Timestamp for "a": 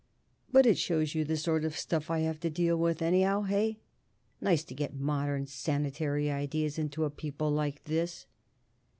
7.05-7.11